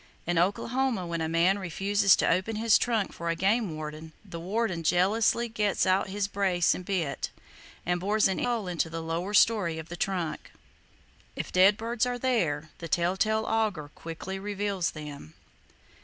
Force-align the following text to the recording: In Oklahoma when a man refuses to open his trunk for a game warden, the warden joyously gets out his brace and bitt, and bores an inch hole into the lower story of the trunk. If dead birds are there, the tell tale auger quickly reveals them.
In 0.25 0.39
Oklahoma 0.39 1.05
when 1.05 1.21
a 1.21 1.29
man 1.29 1.59
refuses 1.59 2.15
to 2.15 2.27
open 2.27 2.55
his 2.55 2.79
trunk 2.79 3.13
for 3.13 3.29
a 3.29 3.35
game 3.35 3.75
warden, 3.75 4.13
the 4.25 4.39
warden 4.39 4.81
joyously 4.81 5.47
gets 5.47 5.85
out 5.85 6.09
his 6.09 6.27
brace 6.27 6.73
and 6.73 6.83
bitt, 6.83 7.29
and 7.85 7.99
bores 7.99 8.27
an 8.27 8.39
inch 8.39 8.47
hole 8.47 8.67
into 8.67 8.89
the 8.89 9.03
lower 9.03 9.35
story 9.35 9.77
of 9.77 9.89
the 9.89 9.95
trunk. 9.95 10.51
If 11.35 11.51
dead 11.51 11.77
birds 11.77 12.07
are 12.07 12.17
there, 12.17 12.71
the 12.79 12.87
tell 12.87 13.15
tale 13.15 13.45
auger 13.45 13.89
quickly 13.93 14.39
reveals 14.39 14.89
them. 14.89 15.35